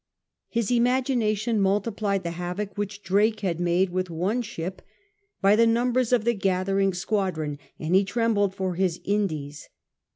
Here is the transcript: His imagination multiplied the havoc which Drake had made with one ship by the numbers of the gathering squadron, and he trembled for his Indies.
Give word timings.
His 0.49 0.71
imagination 0.71 1.61
multiplied 1.61 2.23
the 2.23 2.31
havoc 2.31 2.75
which 2.75 3.03
Drake 3.03 3.41
had 3.41 3.59
made 3.59 3.91
with 3.91 4.09
one 4.09 4.41
ship 4.41 4.81
by 5.41 5.55
the 5.55 5.67
numbers 5.67 6.11
of 6.11 6.25
the 6.25 6.33
gathering 6.33 6.91
squadron, 6.91 7.59
and 7.77 7.93
he 7.93 8.03
trembled 8.03 8.55
for 8.55 8.73
his 8.73 8.99
Indies. 9.05 9.69